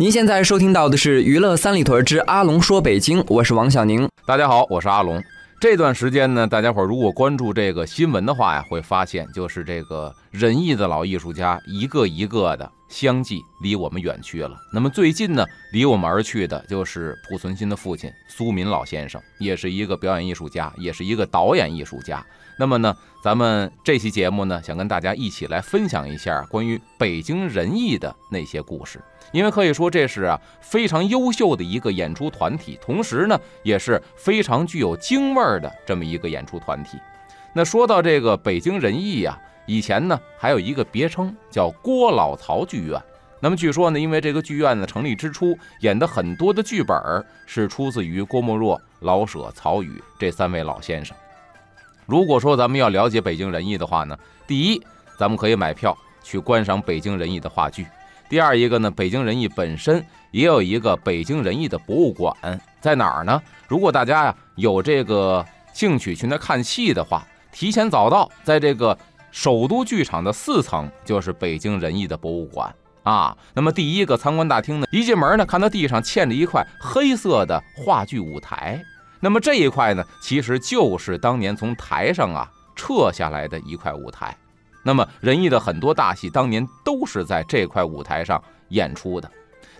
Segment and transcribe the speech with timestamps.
[0.00, 4.08] 您现在收听到的是《娱乐三里屯之阿龙说北京》，我是王小宁。
[4.24, 5.20] 大家好，我是阿龙。
[5.60, 14.56] 这段时间呢，大家伙儿如果关注这个新闻的话呀，会发现就是这个仁义的老艺术家一个一个的相继离我们远去了。
[14.72, 22.24] 那么最近呢，离我们而去的就是濮存昕的父亲苏民老先生，也是一个表演艺术家，也是一个导演艺术家。
[22.60, 29.00] 那么呢，咱们这期节目呢，想跟大家一起来分享一下关于北京人艺的那些故事。
[29.30, 36.98] 因为可以说这是啊非常优秀的一个演出团体，同时呢也是非常具有京味儿的这么一个演出团体。
[37.52, 43.00] 那说到这个北京人艺呀，以前呢还有一个别称叫郭老曹剧院。
[43.38, 46.96] 那么据说呢，因为这个剧院呢成立之初演的很多的剧本
[47.46, 51.16] 是出自于郭沫若、老舍、曹禺这三位老先生。
[52.08, 54.82] 如果说咱们要了解北京人艺的话呢，第一，
[55.18, 57.86] 咱们可以买票去观赏北京人艺的话剧。
[58.30, 62.34] 第二一个呢，北京人艺本身也有一个北京人艺的博物馆，
[62.80, 63.42] 在哪儿呢？
[63.66, 65.44] 如果大家呀有这个
[65.74, 67.22] 兴趣去那看戏的话，
[67.52, 68.96] 提前早到，在这个
[69.30, 73.36] 首都剧场的四层就是北京人艺的博物馆啊。
[73.52, 78.82] 那么第一个参观大厅呢，一进门呢，看到地上嵌着一块黑色的话剧舞台，
[79.20, 84.36] 那么这一块呢，其实就是当年从台上啊撤下来的一块舞台。
[84.84, 89.30] 那么仁义的很多大戏当年都是在这块舞台上演出的。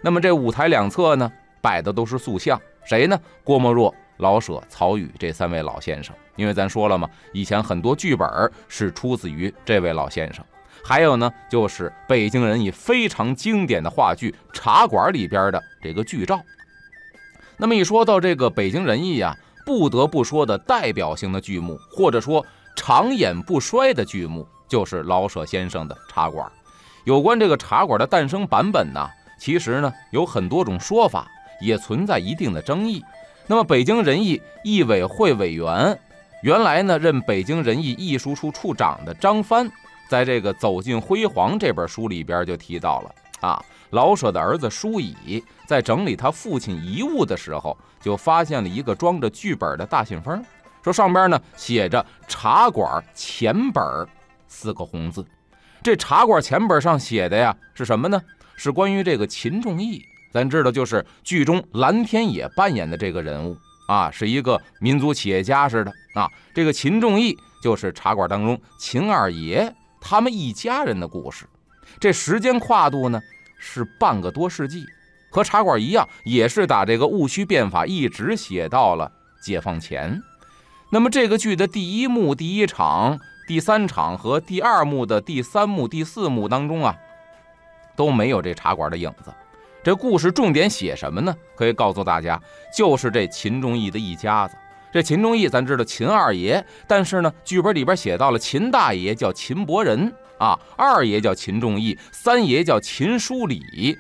[0.03, 1.31] 那么这舞台两侧呢，
[1.62, 3.19] 摆的都是塑像，谁呢？
[3.44, 6.14] 郭沫若、老舍、曹禺这三位老先生。
[6.36, 8.28] 因为咱说了嘛，以前很多剧本
[8.69, 10.44] 是出自于这位老先生。
[10.84, 16.41] 还有呢，就是北京人艺非常经典的话剧《茶馆》里边的这个剧照。
[17.59, 19.37] 那么一说到这个北京人艺呀，
[19.67, 22.47] 不得不说的代表性的剧目，或者说
[22.77, 24.47] 长演不衰的剧目。
[24.69, 26.47] 就是老舍先生的茶馆，
[27.05, 29.09] 有关这个茶馆的诞生版本呢，
[29.41, 31.27] 其实呢有很多种说法，
[31.59, 33.03] 也存在一定的争议。
[33.47, 35.99] 那么北京人艺艺委会委员，
[36.43, 39.67] 原来呢任北京人艺艺术处处长的张帆，
[40.11, 50.44] 在这个《走进辉煌》这本书里边就提到了啊，老舍的儿子舒乙在整理他父亲遗物的时候，就发现了一个装着剧本的大信封，
[50.82, 53.82] 说上边呢写着茶馆前本。
[54.47, 55.25] 四个红字，
[55.82, 58.21] 这茶馆前本上写的呀是什么呢？
[58.56, 60.03] 是关于这个秦仲义。
[60.32, 63.56] 咱知道，就是剧中蓝天野扮演的这个人物
[63.87, 66.28] 啊，是一个民族企业家似的啊。
[66.54, 71.47] 这个秦仲义就是茶馆当中秦二爷他们一家人的故事。
[72.00, 73.20] 这时间跨度呢
[73.59, 74.84] 是半个多世纪，
[75.31, 79.10] 和茶馆一样，也是打这个戊戌变法一直写到了
[79.42, 80.20] 解放前。
[80.91, 83.19] 那么这个剧的第一幕第一场。
[83.48, 86.94] 第三场和第二幕的第三幕、第四幕当中啊，
[87.97, 89.32] 都没有这茶馆的影子。
[89.82, 91.34] 这故事重点写什么呢？
[91.56, 92.38] 可以告诉大家，
[92.76, 94.54] 就是这秦仲义的一家子。
[94.92, 103.97] 这秦仲义，咱知道秦二爷，但是呢，剧本里边写到了秦大爷叫秦伯仁啊，二爷叫秦仲义，三爷叫秦书礼。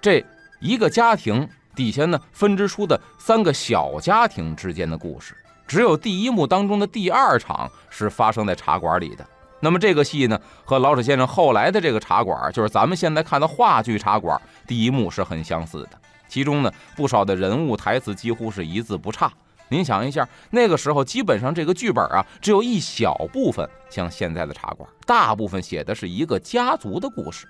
[0.00, 0.24] 这
[0.60, 5.36] 一个家庭底下呢，分支出的三个小家庭之间的故事。
[5.66, 9.26] 只有第一幕当中的第二场是发生在茶馆里的。
[9.60, 15.90] 那么这个戏呢，和老舍先生后来的这个茶馆，就是咱们现在看的话剧茶馆，第一幕是很相似的。
[16.28, 19.32] 其中呢，不少的人物台词几乎是一字不差。
[19.68, 27.46] 您想一下，那个时候基本上这个剧本啊，只有一小部分像现在的茶馆，大部分写的是一个家族的故事。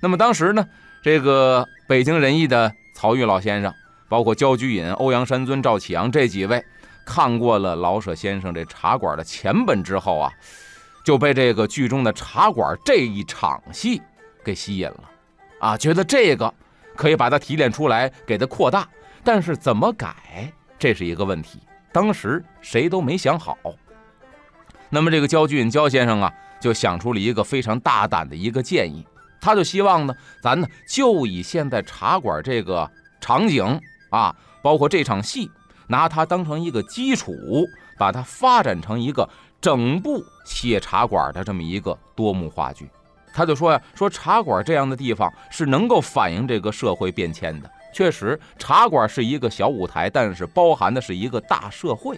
[0.00, 0.64] 那么当时呢，
[1.02, 3.72] 这个北京人艺的曹禺老先生，
[4.08, 6.64] 包括焦菊隐、欧阳山尊、赵启阳这几位。
[7.04, 10.30] 看过了老舍先生这茶馆的前本之后啊，
[11.02, 14.02] 就被这个剧中的茶馆这一场戏
[14.44, 15.10] 给吸引了，
[15.58, 16.52] 啊，觉得这个
[16.94, 18.86] 可以把它提炼出来，给它扩大，
[19.24, 21.60] 但是怎么改，这是一个问题。
[21.92, 23.58] 当时谁都没想好。
[24.90, 29.06] 那么这个焦俊焦先生啊，就想出了一个非常大胆的一个建议，
[29.40, 32.90] 他就希望呢，咱呢就以现在茶馆这个
[33.20, 33.80] 场景
[34.10, 35.50] 啊，包括这场戏。
[35.90, 37.32] 拿它当成一个基础，
[37.96, 39.26] 把它发展成一个
[39.58, 42.86] 整部写茶馆的这么一个多幕话剧。
[43.32, 47.70] 他就说呀，说茶馆这样的地方是能够反映这个社会变迁的。
[47.98, 52.16] 确实，茶馆是一个小舞台，但是包含的是一个大社会。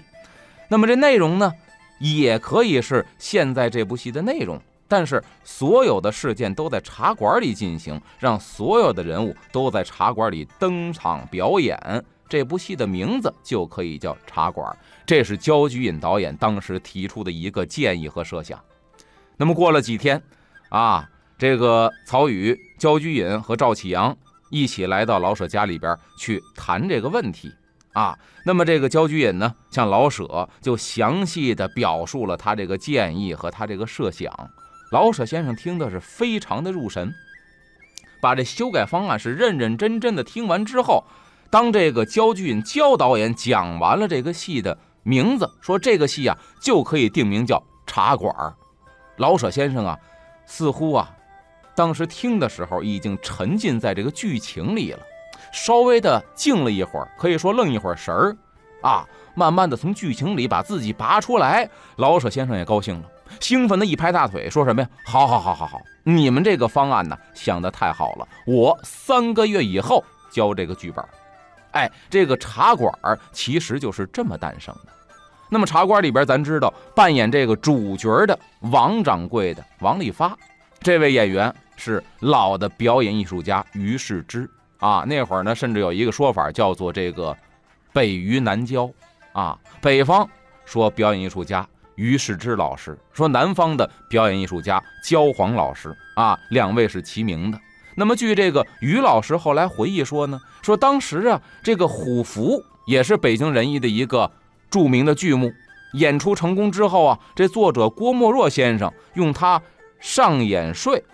[0.68, 1.50] 那么这内容呢，
[1.98, 4.60] 也可以是现在这部戏的内容。
[4.86, 12.04] 但是所有的事件都在茶馆里进行，让所有的人物都在茶馆里登场表演。
[12.28, 14.70] 这部戏的名字就可以叫《茶馆》。
[15.06, 18.62] 这是焦菊隐导演当时提出的一个建议和设想。
[19.38, 20.22] 那么过了几天，
[20.68, 24.14] 啊，这个曹禺、焦菊隐和赵启阳
[24.50, 27.50] 一起来到老舍家里边去谈这个问题。
[27.92, 34.32] 啊，那么这个焦菊隐呢，向老舍就详细的表述了他这个建议和他这个设想。
[34.92, 37.12] 老舍先生听的是非常的入神，
[38.20, 41.02] 把这修改方案是认认真真的听完之后，
[41.50, 47.56] 当这个焦俊焦导演讲完了这个戏的名字，说这个戏啊就可以定名叫
[47.86, 48.32] 《茶馆》。
[49.16, 49.98] 老舍先生啊，
[50.46, 51.10] 似乎啊，
[51.80, 55.00] 当时听的时候已经沉浸在这个剧情里了，
[55.50, 58.36] 稍微的静了一会儿，可以说愣一会儿神儿，
[58.82, 61.66] 啊，慢慢的从剧情里把自己拔出来。
[61.96, 63.06] 老舍先生也高兴了。
[63.40, 64.88] 兴奋的一拍大腿，说什么呀？
[65.06, 71.02] 好好好好好，你们这个方案呢想的太好了，我三个月以后交这个剧本。
[71.70, 72.92] 哎，这个茶馆
[73.32, 74.92] 其实就是这么诞生的。
[75.48, 78.38] 那么茶馆里边，咱知道扮演这个主角的
[78.70, 80.36] 王掌柜的王利发，
[80.82, 81.50] 这位演员
[81.80, 84.48] 是老的表演艺术家于世之
[84.78, 85.02] 啊。
[85.04, 87.36] 那会儿呢，甚至有一个说法叫做这个
[87.92, 88.88] 北于南交
[89.32, 90.28] 啊，北方
[90.64, 91.66] 说表演艺术家。
[91.96, 97.60] 于世之老师说：“南方的表演艺术家焦黄老师啊，两位是齐名的。
[97.94, 104.30] 那么，据这个于老师后来回忆说呢，说当时啊，这个虎符也是北京人艺的一个
[104.70, 105.52] 著名的剧目。
[105.92, 109.60] 演出成功之后啊，这作者郭沫若先生用他
[109.98, 111.04] 上演税，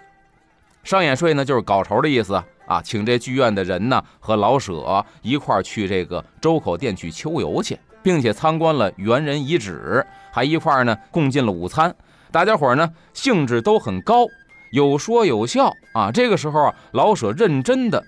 [0.87, 11.93] 上演税呢就是搞酬的意思啊，请这剧院的人呢和老舍一块去这个周口店去秋游去。”并且参观了猿人遗址，还一块呢共进了午餐。
[12.31, 14.27] 大家伙呢兴致都很高，
[14.71, 16.13] 有说有笑啊。
[16.13, 18.01] 这个时候，老舍认真的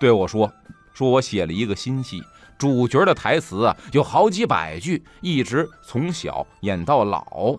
[0.00, 0.50] 对我说
[0.94, 2.22] ：“说我写了一个新戏，
[2.56, 7.58] 主角的台词啊有好几百句，一直从小演到老。”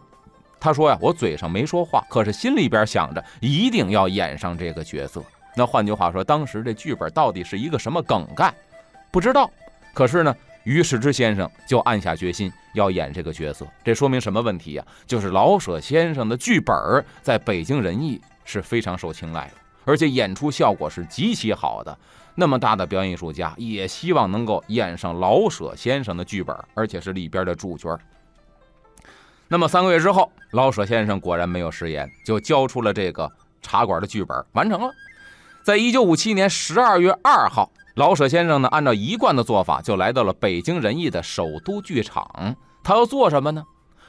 [0.59, 5.24] 他说呀，我嘴上没说话，可是心里边想着一定要演上这个角色。
[5.56, 8.54] 那换句话说，当时这剧本到底是一个什么梗概，
[9.12, 9.50] 不知道。
[9.94, 10.36] 可是呢。
[10.63, 14.86] 于世之先生就暗下决心要演这个角色，这说明什么问题呀？
[15.06, 16.75] 就是老舍先生的剧本
[17.21, 19.54] 在北京人艺是非常受青睐的，
[19.86, 21.98] 而且演出效果是极其好的。
[22.36, 27.98] 那么大的表演艺术家也希望能够演上老舍先生的剧本，而且是里边的主角。
[29.49, 34.91] 那么三个月之后，老舍先生果然没有食言，就交出了这个茶馆的剧本，完成了。
[35.63, 37.71] 在一九五七年十二月二号。
[37.95, 42.55] 老舍先生呢，按照一贯的做法，就来到了北京人艺的首都剧场。
[42.83, 43.65] 他要做什么呢？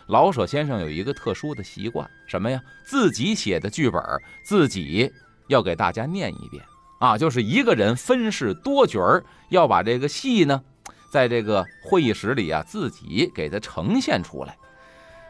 [0.08, 2.60] 老舍先生有一个特殊的习惯，什么呀？
[2.84, 4.02] 自己写的剧本，
[4.44, 5.10] 自己
[5.46, 6.62] 要给大家念一遍
[7.00, 10.62] 啊，就是一个人分饰多角儿，要把这个戏呢，
[11.10, 14.54] 在这个会议室里啊，自己给它呈现出来。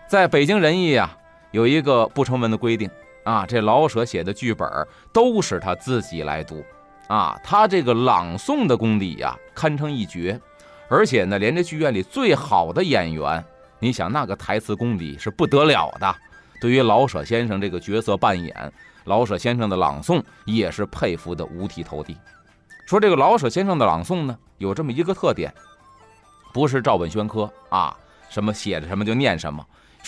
[0.08, 1.14] 在北京人艺啊，
[1.50, 2.90] 有一个不成文的规定
[3.24, 4.66] 啊，这老舍写的剧本
[5.12, 6.64] 都是他自己来读。
[7.08, 10.40] 啊，他这个朗诵的功底呀，堪称一绝，
[10.88, 13.44] 而且呢，连这剧院里最好的演员，
[13.78, 16.16] 你想那个台词功底是不得了的。
[16.58, 18.72] 对于老舍先生这个角色扮演，
[19.04, 22.16] 老舍先生的朗诵也是佩服的五体投地。
[22.86, 25.52] 说这个老舍先生的朗诵呢，有这么一个特点，
[26.54, 27.94] 不是照本宣科啊，
[28.30, 29.64] 什么写着什么就念什么，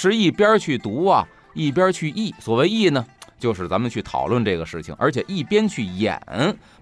[0.08, 2.34] 是一边去读啊，一边去译。
[2.40, 3.04] 所谓译呢？
[3.38, 6.18] 就是咱们去讨论这个事情，而且一边去演，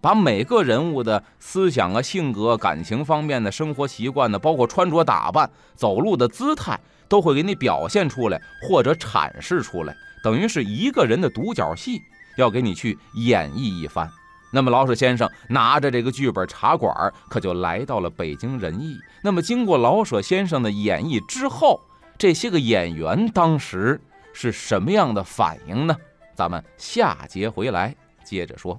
[0.01, 12.01] 把每个人物的思想啊、性格、感情方面的生活习惯呢，包括穿着打扮、走路的姿态，都会给你表现出来或者阐释出来，等于是一个人的独角戏，
[12.37, 14.09] 要给你去演绎一番。
[14.53, 16.95] 那么老舍先生拿着这个剧本《茶馆》，
[17.29, 18.97] 可就来到了北京人艺。
[19.23, 21.81] 那么经过老舍先生的演绎之后，
[22.19, 24.01] 这些个演员当时
[24.33, 25.97] 是什么样的反应呢？
[26.35, 27.95] 咱们下节回来
[28.25, 28.79] 接着说。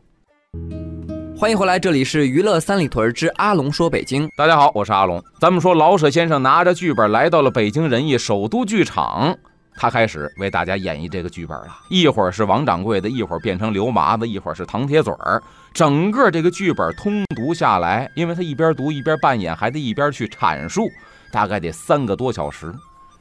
[1.38, 4.30] 欢迎回来，这里是娱乐三里屯之阿龙说北京。
[4.36, 5.24] 大家好，我是阿龙。
[5.40, 9.34] 咱们说老舍先生拿着剧本来到了北京人艺首都剧场，
[9.76, 11.78] 他开始为大家演绎这个剧本了。
[11.90, 15.42] 一会儿是王掌柜的，一会儿变成刘麻子，一会儿是唐铁嘴儿。
[15.74, 20.90] 整个这个剧本通读下来，因为他一边读一边扮演，还得一边去阐述，
[21.32, 22.76] 大概得三个多小时。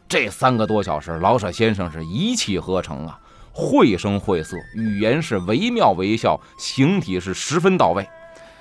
[0.09, 3.21] 这三个多小时，老舍先生是一气呵成啊。
[3.53, 8.09] 绘声绘色，语言是惟妙惟肖，形体是十分到位。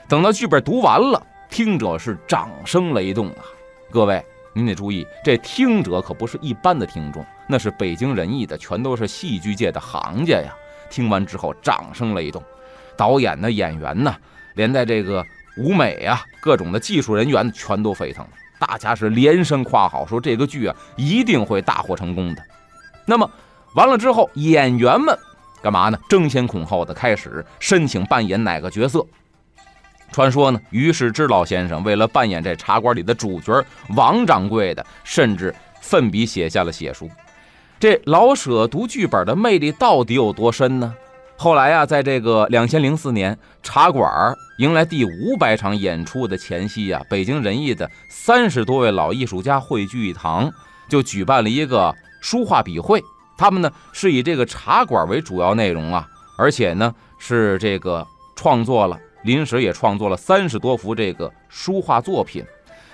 [0.10, 3.46] 等到剧本读完了，听者是掌声雷动啊！
[3.92, 10.52] 各位，您得注意，这听者可不是一般的听众，那是北京人艺的，全都是戏剧界的行家呀。
[10.90, 12.44] 听完之后，掌声雷动，
[12.98, 14.16] 导演呢、演员呢，
[14.56, 15.24] 连带这个
[15.60, 22.42] 舞美啊，各种的技术人员全都沸腾了，大家是连声夸好，说这个剧啊一定会大获成功的。
[23.06, 23.30] 那么
[23.74, 25.18] 完了之后，演员们
[25.62, 26.00] 干嘛呢？
[26.10, 29.06] 争先恐后的开始申请扮演哪个角色。
[30.12, 33.64] 传说呢，于是之老先生为了扮演这茶馆里的主角
[33.96, 37.10] 王掌柜的，甚至奋笔写下了血书。
[37.80, 40.96] 这老舍读剧本的魅力到底有多深呢？
[41.40, 50.52] 后来啊，在这个两千零四年茶馆迎来第五百场演出的前夕啊，北京人艺的三十多位老艺术家汇聚一堂，
[50.90, 53.00] 就举办了一个书画笔会。
[53.38, 56.08] 他们呢是以这个茶馆为主要内容啊，
[56.40, 59.00] 而且呢是这个创作了。
[59.24, 62.44] 临时也创作了三十多幅这个书画作品。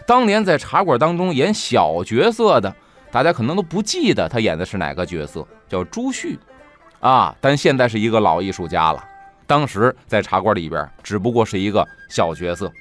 [0.05, 2.75] 当年在茶馆当中演小角色的，
[3.09, 6.37] 大家可能都不记得他演的是哪个角色，叫朱旭
[7.03, 7.35] 啊。
[7.39, 9.03] 但现在是一个老艺术家了。
[9.45, 12.71] 当时在茶馆里边，只不过是一个小角色。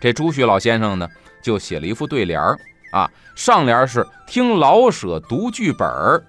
[0.00, 1.08] 这朱旭老先生呢，
[1.42, 2.58] 就写了一副对联儿
[2.92, 6.22] 啊，上联是听老舍读剧本儿，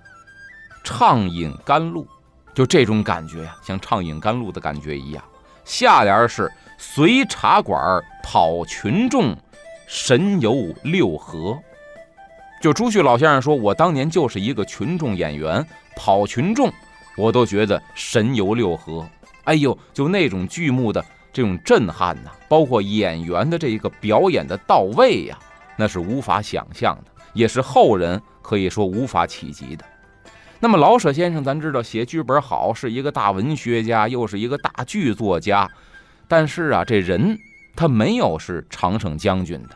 [0.83, 2.07] 畅饮甘露，
[2.53, 5.23] 就这种感觉呀，像畅饮甘露的感觉一样。
[5.65, 9.35] 下联是随茶馆跑群众，
[9.87, 11.57] 神游六合。
[12.61, 15.65] 就朱旭老先生说，我当年就是一个群众演员，
[15.95, 16.71] 跑群众，
[17.19, 19.05] 我都觉得神游六合。
[19.43, 25.37] 哎呦，就那种剧目的这种震撼呐，包括演员的这一个表演的到位呀，
[25.77, 29.83] 那是无法想象的，也是后人可以说无法企及的。
[30.61, 35.69] 那么老舍先生，咱知道写剧本好，是一个大文学家，又是一个大剧作家。
[36.27, 37.37] 但是啊，这人
[37.75, 39.75] 他没有是常胜将军的，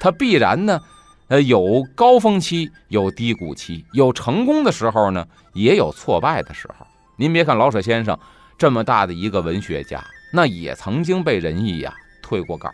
[0.00, 0.80] 他必然呢，
[1.28, 6.86] 呃，有高峰期，有低谷期，有成功的时候呢，也有挫败的时候。
[7.16, 8.18] 您别看老舍先生
[8.56, 12.70] 这么大的一个文学家，那也曾经被人艺呀退过稿。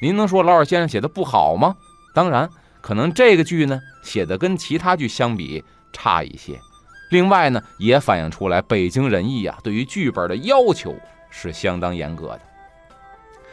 [0.00, 1.76] 您能说老舍先生写的不好吗？
[2.14, 2.48] 当然，
[2.80, 6.58] 可能这个剧呢写的跟其他剧相比差一些。
[7.10, 10.96] 另外呢，也反映出来北京人艺啊对于剧本的要求
[11.28, 12.40] 是相当严格的。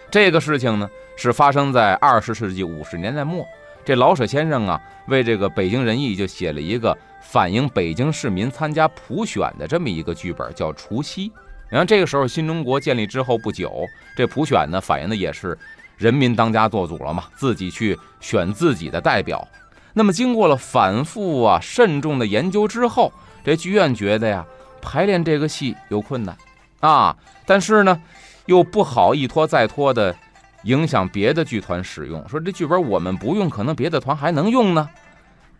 [0.10, 3.46] 这个事情呢是发生在二十世纪五十年代末，
[3.90, 11.28] 这老舍先生啊为这个北京人艺就写了一个反映北京市民参加普选的这么一个剧本，叫《除夕》。
[11.70, 13.84] 然后这个时候新中国建立之后不久，
[14.16, 15.58] 这普选呢反映的也是
[15.98, 19.48] 人民当家做主了嘛，自己去选自己的代表。
[19.94, 23.12] 那么经过了反复啊慎重的研究之后。
[23.44, 24.46] 这剧院觉得呀，
[24.84, 26.38] 排练这个戏有困难，
[26.82, 28.00] 啊，但是呢，
[28.46, 30.16] 又不好一拖再拖的
[30.64, 32.28] 影响别的剧团使用。
[32.28, 34.90] 说这剧本我们不用，可能别的团还能用呢，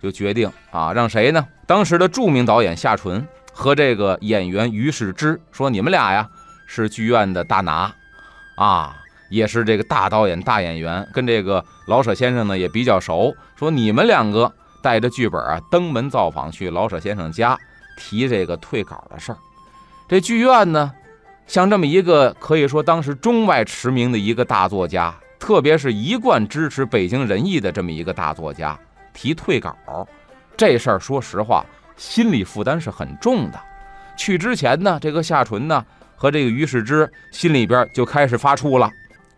[0.02, 1.46] 就决定啊，让谁呢？
[1.66, 6.28] 当时的著名导演夏纯和这个演员于世之说：“你们俩呀，
[6.68, 7.94] 是剧院的大拿，
[8.56, 8.96] 啊，
[9.30, 13.36] 也是这个大导演、大演员，跟这个老舍先生呢也比较熟。
[13.56, 14.52] 说你们两个
[14.82, 17.58] 带着剧本啊，登门造访去老舍先生家。”
[18.02, 19.38] 提这个退稿的事儿，
[20.08, 20.90] 这剧院呢，
[21.50, 28.80] 像这么一个可以说当时中外驰名的一个大作家，特别是一贯支持北京人艺的这么一个大作家
[29.16, 29.76] 提退稿，
[30.56, 31.66] 这事儿说实话，
[31.98, 33.60] 心理负担是很重的。
[34.16, 35.84] 去之前呢，这个夏纯呢
[36.16, 38.88] 和这个于世之心里边就开始发怵了。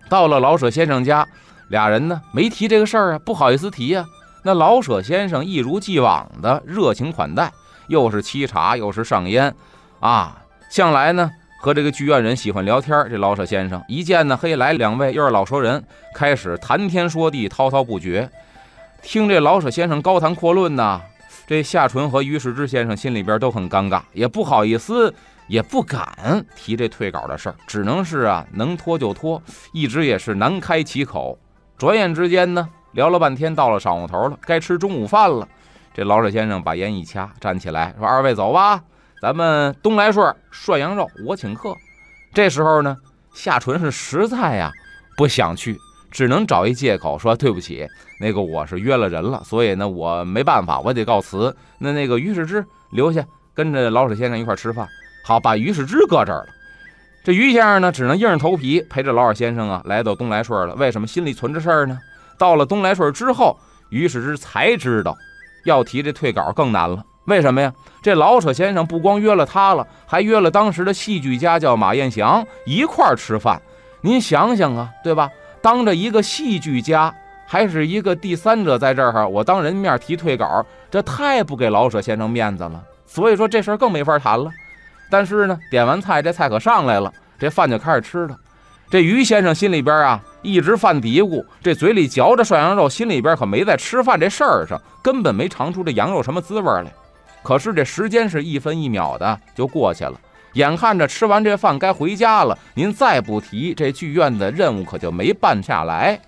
[0.09, 1.25] 到了老舍先生家，
[1.69, 4.05] 俩人呢没提这个事儿啊，不好意思提呀。
[4.43, 7.49] 那老舍先生一如既往的热情款待。
[7.87, 9.53] 又是沏茶，又是上烟，
[10.01, 13.07] 啊，向来呢和这个剧院人喜欢聊天。
[13.07, 15.81] 这老舍先生一见呢，嘿，来两位又是老熟人，
[16.15, 18.27] 开始谈天说地，滔滔不绝。
[19.03, 20.99] 听这老舍先生高谈阔论呢，
[21.45, 25.13] 这夏纯和于世之先生心里边都很尴尬，也不好意思，
[25.45, 29.39] 也不敢提这退稿的事儿，只能是啊，能拖就拖，
[29.71, 31.37] 一直也是难开其口。
[31.77, 35.47] 转眼之间呢，聊了半天，到了晌午头了，该吃中午饭了。
[35.93, 38.81] 这老舍先生把烟一掐，站起来说：“二位走吧，
[39.21, 41.75] 咱们东来顺涮羊肉，我请客。”
[42.33, 42.97] 这时候呢，
[43.35, 44.71] 夏纯是实在呀
[45.15, 45.77] 不想去，
[46.09, 47.87] 只能找一借口说：“对不起，
[48.19, 53.23] 那个我是约了人了，所以呢我没办法，我得告辞。”那那个于世之留下
[53.53, 54.87] 跟着老舍先生一块吃饭，
[55.23, 56.47] 好把于世之搁这儿了。
[57.23, 60.73] 这于先生呢，只能硬着头皮陪着老舍先生啊来到东来顺了。
[60.73, 61.99] 为什么心里存着事儿呢？
[62.39, 63.59] 到了东来顺之后，
[63.91, 65.15] 于世之才知道。
[65.63, 67.73] 要提这退稿更难了，为什么呀？
[68.01, 73.61] 这老舍先生不光约了他了，还约了当时的戏剧家叫马彦祥一块儿吃饭。
[74.01, 75.29] 您想想啊，对吧？
[75.61, 77.13] 当着一个戏剧家，
[77.47, 82.83] 还是一个第三者在这儿，我当人面提退稿，这太不给老舍先生面子了。
[83.05, 84.51] 所以说这事儿更没法谈了。
[85.09, 88.35] 但是呢，点完菜，这菜可上来了，这饭就开始吃了。
[88.89, 96.91] 这于先生心里边啊，一直犯嘀咕，这嘴里嚼着涮羊肉，心里边可没在吃饭这事儿上，根本没尝出这羊肉什么滋味来。
[97.43, 100.19] 可是这时间是一分一秒的就过去了，
[100.53, 106.19] 眼看着吃完这饭该回家了，您再不提这剧院的任务可就没办下来，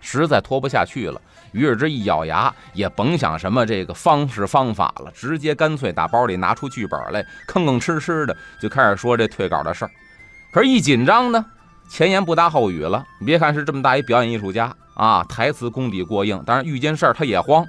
[0.00, 1.20] 实在拖不下去了。
[1.52, 9.90] 于是这一咬牙，也甭想什么这个方式方法了，直接干脆打包里拿出剧本来，吭吭哧哧的就开始说这退稿的事儿。
[10.52, 11.44] 可是，一紧张呢，
[11.88, 13.04] 前言不搭后语了。
[13.20, 17.64] 你别看是这么大一表演艺术家啊，台词功底过硬，但是遇见事儿他也慌。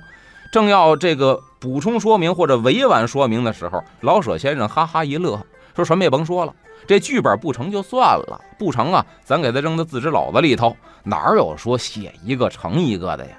[0.51, 5.43] 正要这个补充说明或者委婉说明的时候，老舍先生哈哈一乐，
[5.75, 6.53] 说什么也甭说了，
[6.86, 13.31] 这剧本不成就算了，不成啊，咱给他扔到自知篓子里头，哪有说写一个成一个的呀？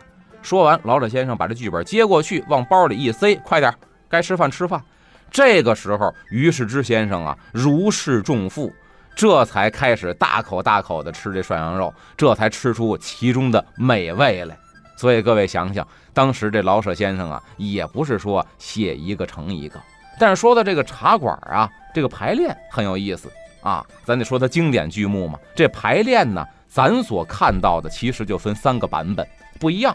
[0.42, 3.72] 说完，老舍先生把这剧本接过去，往包里一塞，快点，
[4.08, 4.82] 该吃饭吃饭。
[5.30, 8.72] 这个时候，于世之先生啊，如释重负，
[9.14, 14.58] 这才开始大口大口的吃这涮羊肉，这才吃出其中的美味来。
[14.96, 19.80] 所以各位想想，当时这老舍先生啊，也不是说写一个成一个。
[20.18, 25.38] 但是说到这个茶馆啊，这个排练很有意思啊，咱得说它经典剧目嘛。
[25.54, 29.26] 这排练呢，咱所看到的其实就分三个版本，
[29.60, 29.94] 不一样。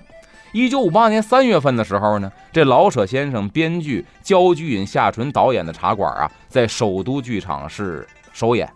[0.53, 8.71] 一九五八年三月份的时候呢，这老舍先生编剧焦菊隐、夏纯导演的茶馆啊，在首都剧场是首演。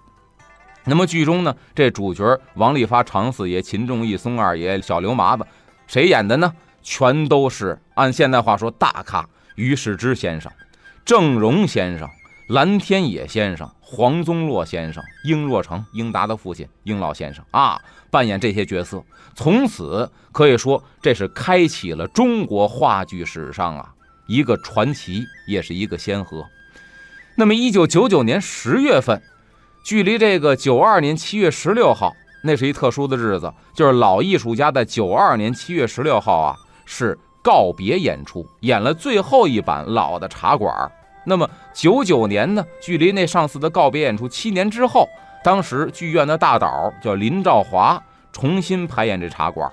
[0.87, 5.45] 那么剧中呢，这主角王利发、常四爷、秦仲义、松二爷、小刘麻子。
[5.87, 6.53] 谁演的呢？
[6.81, 10.51] 全都是按现代话说大咖，于世之先生、
[11.03, 12.07] 郑荣先生、
[12.49, 19.03] 蓝天野先生、黄宗洛先生、英若诚、英达的父亲英老先生啊，扮演这些角色。
[19.33, 23.93] 从此可以说，这是开启了中国话剧史上啊
[24.27, 26.45] 一个传奇，也是一个先河。
[27.35, 29.21] 那么，一九九九年十月份，
[29.83, 32.15] 距离这个九二年七月十六号。
[32.45, 36.55] 那是一特殊的日子，就是老艺术家在九二年七月十六号啊，
[36.85, 40.71] 是告别演出，演了最后一版老的茶馆。
[41.25, 45.09] 那么九九年呢，距离那上次的告别演出七年之后，
[45.43, 47.99] 当时剧院的大导叫林兆华，
[48.31, 49.67] 重新排演这茶馆。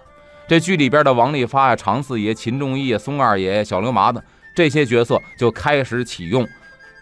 [0.48, 4.22] 这剧里边的王利发呀、常四爷、秦仲义、松二爷、小刘麻子
[4.54, 6.46] 这些角色就开始启用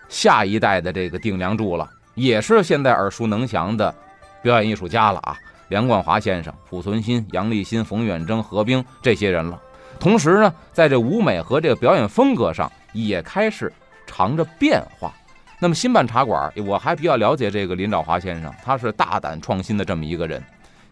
[0.09, 3.95] 下一代的这个顶梁柱了，也是现在耳熟能详的
[4.43, 5.37] 表演艺术家了啊。
[5.71, 9.59] 梁冠华先生、濮存昕、杨立新、冯远征、何冰这些人了。
[10.01, 13.73] 同时呢，在这舞美和这个表演风格上也开始
[14.05, 15.13] 尝着变化。
[15.61, 20.43] 那么新办茶馆，我还比较了解这个林兆华先生，他是大胆创新的这么一个人。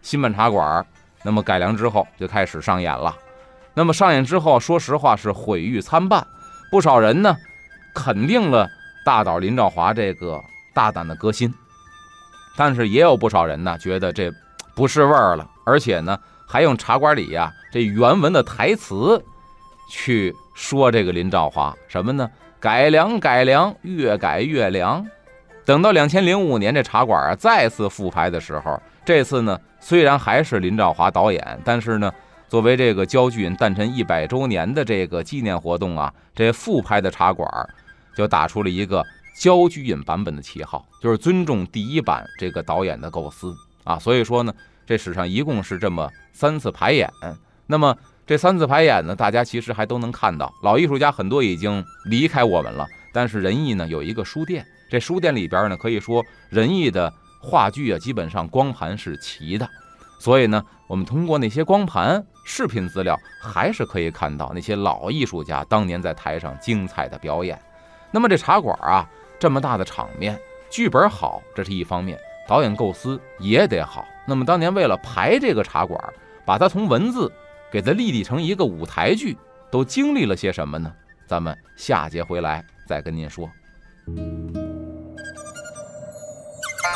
[0.01, 0.85] 新办茶馆，
[1.23, 3.13] 那么改良之后就开始上演了。
[3.73, 6.25] 那么上演之后，说实话是毁誉参半，
[6.71, 7.35] 不少人呢
[7.93, 8.65] 肯定了
[9.03, 10.41] 大导林兆华这个
[10.73, 11.53] 大胆的革新，
[12.55, 14.31] 但是也有不少人呢觉得这。
[14.79, 19.21] 不是味儿了，而且呢，还用茶馆里呀这原文的台词
[19.91, 22.31] 去说这个林兆华什么呢？
[22.61, 25.05] 改良改良，越改越凉。
[25.65, 32.09] 等到两千零五年这茶馆啊再次复排的时候，这次呢虽然还是林兆华导演，但是呢
[32.47, 37.45] 作为这个焦菊隐诞辰一百周年的这个纪念活动啊，这复拍的茶馆
[38.15, 39.05] 就打出了一个
[39.37, 43.99] 焦菊隐版本的旗号，就是尊重第一版这个导演的构思啊。
[43.99, 44.53] 所以说呢。
[44.89, 47.07] 这史上一共是这么三次排演，
[47.67, 59.69] 那么这三次排演呢，大家其实还都能看到，老艺术家很多已经离开我们了，但是仁义呢有一个书店，这书店里边呢可以说仁义的话剧啊，基本上光盘是齐的，
[60.17, 67.61] 所以呢，我们通过那些光盘视频资料，还是可以看到那些老艺术家当年在台上精彩的表演。
[68.09, 70.35] 那么这茶馆啊，这么大的场面，
[70.71, 72.17] 剧本好，这是一方面。
[72.47, 74.03] 导演构思也得好。
[74.29, 75.99] 那么当年为了排这个茶馆，
[76.45, 77.31] 把它从文字
[77.71, 79.35] 给它立体成一个舞台剧，
[79.71, 80.93] 都经历了些什么呢？
[81.27, 83.49] 咱们下节回来再跟您说。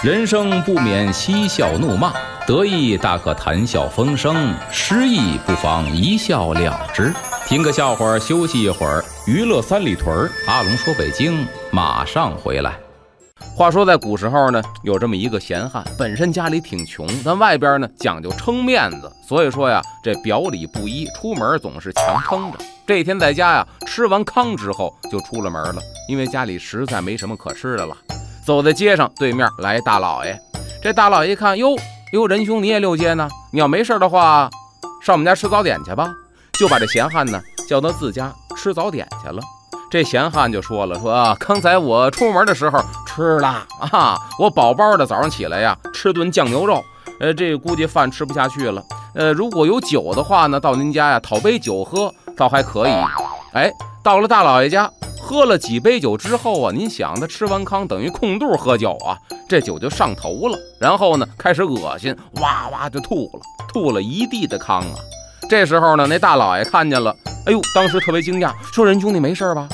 [0.03, 2.13] 人生不免嬉笑怒骂，
[2.45, 7.11] 得意大可谈笑风生，失意不妨一笑了之。
[7.47, 9.03] 听个笑话，休息一会儿。
[9.25, 12.82] 娱乐三里屯，阿龙说北京，马上回来。
[13.55, 22.57] 话说，在古时候呢，有这么一个闲汉，本身家里挺穷，但外边呢讲究撑面子，所以说呀，这表里不一，出门总是强撑着。
[22.87, 27.95] 这天在家呀，吃完糠之后就出了门了，因为家里实在没什么可吃的了。
[28.45, 30.37] 走在街上，对面来一大老爷。
[30.81, 31.75] 这大老爷一看，哟
[32.13, 33.29] 哟，仁兄你也溜街呢？
[33.51, 34.49] 你要没事的话，
[35.01, 36.11] 上我们家吃早点去吧。
[36.53, 39.41] 就把这闲汉呢叫到自家吃早点去了。
[39.93, 46.83] 这闲汉就说了，说啊，刚才我出门的时候吃了啊，我饱饱的，早上起来呀吃顿酱牛肉，
[47.19, 48.83] 呃，这估计饭吃不下去了。
[49.13, 52.11] 呃，如果有酒的话呢，到您家呀讨杯酒喝。
[52.35, 52.91] 倒还可以，
[53.53, 53.71] 哎，
[54.03, 54.89] 到了大老爷家，
[55.21, 59.13] 喝了几杯酒之后啊，您想他吃完糠等于空肚喝酒啊，
[59.47, 64.95] 这酒就上头了，然后呢开始恶心，哇哇就吐了，吐了一地的糠啊。
[65.53, 69.69] 这时候呢，那大老爷看见了，哎呦，当时特别惊讶，说：“仁兄，你没事吧？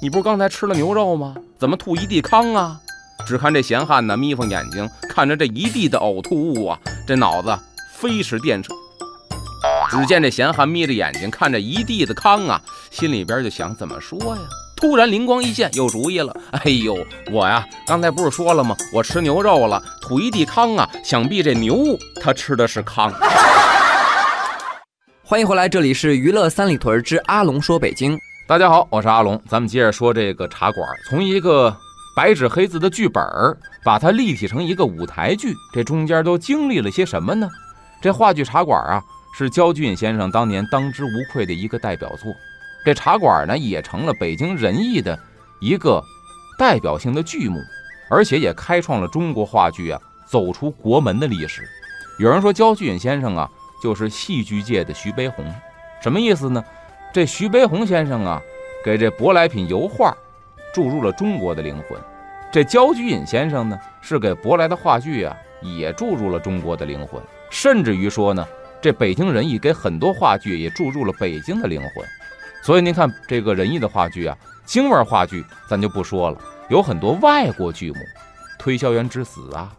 [0.00, 1.34] 你不是刚才吃了牛肉吗？
[1.58, 2.78] 怎么吐一地糠啊？”
[3.26, 7.58] 只看这闲汉呢，眯缝眼睛看着这一地的呕吐物啊，这脑子
[7.96, 8.68] 飞驰电掣。
[9.90, 14.40] 只见这闲汉眯着眼睛看着一地的糠啊，心里边就想怎么说呀？
[14.76, 16.32] 突然灵光一现，有主意了。
[16.52, 16.96] 哎呦，
[17.32, 18.76] 我呀，刚才不是说了吗？
[18.92, 23.12] 我吃牛肉了，吐一地糠啊，想必这牛它吃的是糠。
[25.26, 28.18] 欢迎回来，这里是娱乐三里屯之阿龙说北京。
[28.46, 30.86] 大家好，我是阿龙，咱们接着说这个茶馆。
[31.06, 31.74] 从一个
[32.14, 37.48] 白纸黑字的剧本儿，把它立体成一个舞台剧，这中间都经历了些什么呢？
[38.02, 39.02] 这话剧茶馆啊。
[39.36, 42.30] 是焦俊先生当年当之无愧的一个代表作，
[42.84, 45.18] 这茶馆呢也成了北京人艺的
[45.58, 46.00] 一个
[46.56, 47.58] 代表性的剧目，
[48.08, 51.62] 而且也开创了中国话剧啊走出国门的历史。
[52.20, 53.50] 有人说焦俊先生啊
[53.84, 55.44] 就是戏剧界的徐悲鸿，
[56.00, 56.64] 什么意思呢？
[57.12, 58.40] 这徐悲鸿先生啊
[58.82, 60.16] 给这舶来品油画
[60.72, 62.00] 注入了中国的灵魂，
[62.50, 68.42] 这焦菊隐先生呢是给舶来的话剧啊也注入了中国的灵魂，甚至于说呢。
[68.80, 72.06] 这北京人艺给很多话剧也注入了北京的灵魂，
[72.62, 77.96] 所以您看这个人艺的话剧啊，京味话剧咱就不说了，有很多外国剧目，
[78.58, 79.74] 《推销员之死》啊，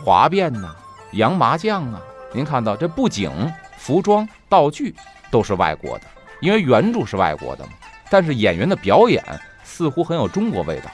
[0.04, 0.74] 《华变》呐，
[1.16, 2.00] 《洋麻将》啊，
[2.32, 3.30] 您看到这布景、
[3.76, 4.94] 服装、道具
[5.30, 6.04] 都是外国的，
[6.40, 7.72] 因为原著是外国的嘛，
[8.10, 9.22] 但是演员的表演
[9.64, 10.90] 似乎很有中国味道，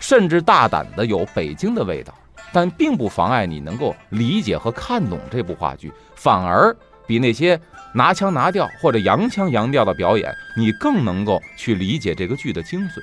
[0.00, 2.14] 甚至大胆的有北京的味道，
[2.52, 6.74] 但并不妨碍你能够理解和看懂这部话剧，反而。
[7.06, 7.58] 比那些
[7.94, 13.02] 拿腔拿调或者洋腔洋调的表演，你更能够去理解这个剧的精髓。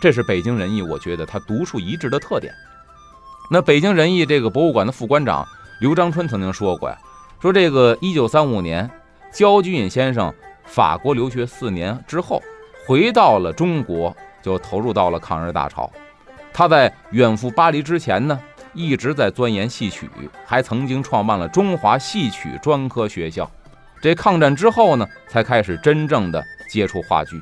[0.00, 2.52] 这是北京人艺，我觉得它独树一帜的特点。
[3.48, 5.46] 那北京人艺这个博物馆的副馆长
[5.78, 6.98] 刘章春曾经说过呀，
[7.40, 8.90] 说这个一九三五年，
[9.32, 10.32] 焦菊隐先生
[10.64, 12.42] 法国留学四年之后，
[12.86, 15.90] 回到了中国，就投入到了抗日大潮。
[16.52, 18.40] 他在远赴巴黎之前呢。
[18.78, 20.06] 一直在钻研戏曲，
[20.44, 23.50] 还曾经创办了中华戏曲专科学校。
[24.02, 27.40] 这抗战之后呢，才开始真正的接触话剧。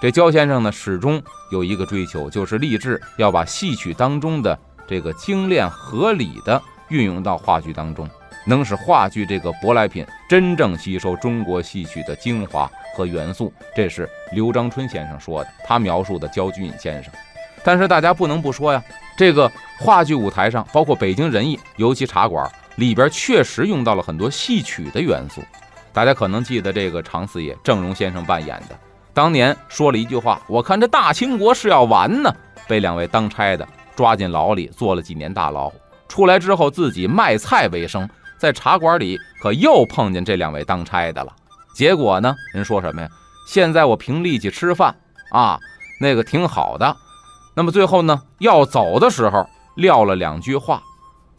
[0.00, 1.20] 这焦先生呢，始终
[1.50, 8.08] 有一个追求，就是立志要把戏曲当中的这个精炼合理的运用到话剧当中，
[8.48, 13.52] 能使话剧这个舶来品真正吸收中国戏曲的精华和元素。
[13.76, 17.12] 这是刘章春先生说的，他描述的焦君隐先生。
[17.62, 18.82] 但是大家不能不说呀，
[19.18, 25.42] 这个话剧舞台上，包括北京人艺，尤其茶馆里边，确实用到了很多戏曲的元素。
[25.92, 28.78] 大家可能记得这个常四爷郑荣先生扮演的，
[29.12, 32.34] 当年说了一句话：“我看这大清国是要完呢。”
[32.66, 35.70] 被两位当差的抓进牢里，坐了几年大牢。
[36.06, 38.08] 出来之后，自己卖菜为生，
[38.38, 41.32] 在茶馆里可又碰见这两位当差的了。
[41.74, 43.08] 结果呢，人说什么呀？
[43.46, 44.94] 现在我凭力气吃饭
[45.30, 45.58] 啊，
[46.00, 46.96] 那个挺好的。
[47.54, 49.46] 那么最后呢，要走的时候
[49.76, 50.82] 撂了两句话，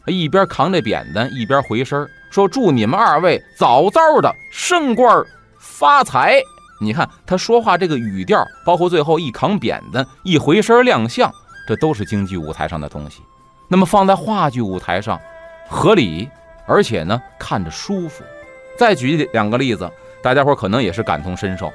[0.06, 5.24] 一边扛着扁担，一边回身说：“祝你们二位早早的升官
[5.58, 6.40] 发财。”
[6.82, 11.30] 你看他说话这个语调，包括最后一扛扁担，一回身亮相，
[11.66, 13.22] 这都是京剧舞台上的东西。
[13.68, 15.20] 那么放在话剧舞台上，
[15.68, 16.28] 合理，
[16.70, 18.22] 而且呢看着舒服。
[18.78, 19.90] 再举两个例子，
[20.22, 21.72] 大家伙可能也是感同身受。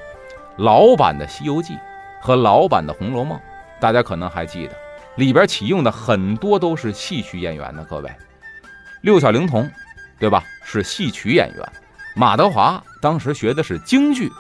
[0.58, 1.74] 老版的《西游记》
[2.22, 3.38] 和老版的《红楼梦》。
[3.78, 4.74] 大家可能还记得，
[5.16, 7.86] 里边启用的很多都是戏曲演员呢。
[7.90, 8.10] 各位，
[9.02, 9.70] 六小龄童，
[10.18, 10.42] 对吧？
[10.64, 11.72] 是戏曲演员。
[12.16, 14.32] 马德华当时学的是京剧，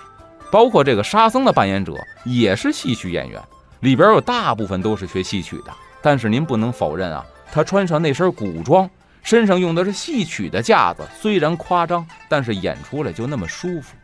[0.50, 3.39] 包括这个沙僧的扮演者也是戏曲演员。
[3.82, 5.74] 里边有大部分都是学戏曲的。
[6.02, 8.89] 但是您不能否认啊，他穿上那身古装，
[9.26, 13.96] 身上用的是戏曲的架子，虽然夸张，但是演出来就那么舒服。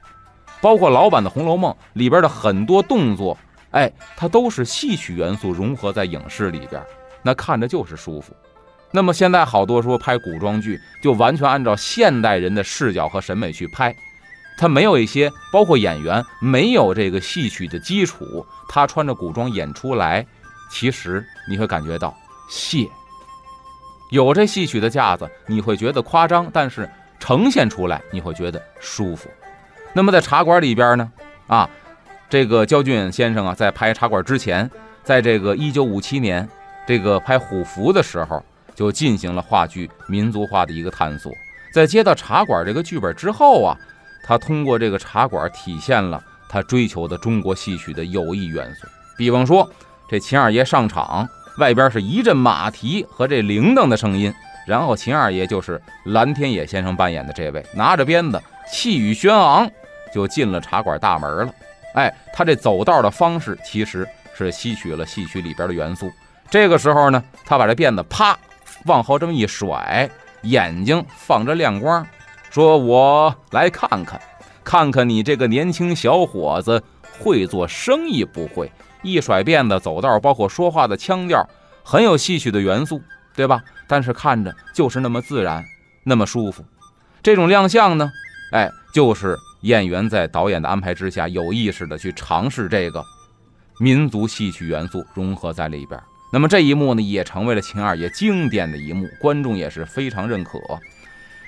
[0.60, 3.38] 包括老版的《红楼梦》里边的很多动作。
[3.70, 6.84] 哎，它都是戏曲元素融合在影视里边，
[7.22, 8.36] 那看着就是舒服。
[8.92, 13.96] 那么现在好多说拍古装剧，就完全按照现代人的视角和审美去拍，
[14.58, 20.26] 他没有一些包括演员没有这个戏曲的基础，他穿着古装演出来，
[20.72, 22.14] 其实你会感觉到
[22.50, 22.86] 谢。
[24.12, 29.30] 有这戏曲的架子，你会觉得夸张，但是呈现出来你会觉得舒服。
[29.93, 31.10] 那么在茶馆里边呢，
[31.47, 31.69] 啊，
[32.30, 34.69] 这个焦俊先生啊，在拍茶馆之前，
[35.02, 36.47] 在这个一九五七年
[36.86, 38.43] 这个拍虎符的时候，
[38.76, 41.32] 就进行了话剧民族化的一个探索。
[41.74, 43.78] 在接到茶馆这个剧本之后啊，
[44.26, 48.86] 他通过这个茶馆体现了他追求的中国戏曲的有益元素。
[49.17, 49.71] 比方说，
[50.10, 51.26] 这秦二爷上场。
[51.58, 54.34] 外边是一阵马蹄和这铃铛的声音，
[54.66, 59.70] 然后秦二爷就是蓝天野先生扮演的这位，拿着鞭子，气宇轩昂，
[60.14, 61.54] 就进了茶馆大门了。
[61.96, 66.10] 哎，他这走道的方式其实是吸取了戏曲里边的元素。
[66.50, 68.38] 这个时候呢，他把这辫子啪
[68.86, 70.10] 往后这么一甩，
[70.44, 72.06] 眼睛放着亮光，
[72.50, 74.20] 说：“我来看看，
[74.64, 76.82] 看看你这个年轻小伙子
[77.20, 81.48] 会做生意不会。”一甩辫子走道，包括说话的腔调，
[81.84, 83.02] 很有戏曲的元素，
[83.36, 83.64] 对吧？
[83.88, 85.64] 但是看着就是那么自然，
[86.04, 86.64] 那么舒服。
[87.24, 88.12] 这种亮相呢，
[88.52, 93.04] 哎，就是演员在导演的安排之下，有意识的去尝试这个
[93.80, 96.00] 民族戏曲元素融合在里边。
[96.32, 100.60] 那么这一幕呢，也成为了秦二爷经典的一幕，观众也是非常认可。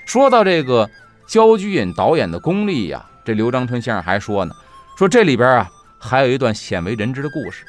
[0.04, 0.90] 说到这个
[1.26, 4.54] 焦菊隐导演的功力呀，这刘章春先生还说呢，
[4.98, 5.70] 说这里边啊。
[6.06, 7.64] 还有一段鲜为人知的故事，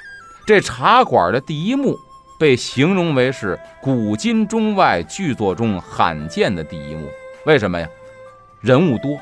[0.45, 1.97] 这茶馆的第一幕
[2.37, 7.09] 被形容为是古今中外剧作中罕见的第一幕。
[7.45, 7.87] 为什么呀？
[8.59, 9.17] 人物多，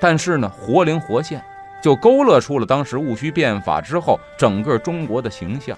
[0.00, 1.44] 但是呢活灵活现，
[1.82, 5.76] 就勾勒出了当时戊戌变法之后整个中国的形象。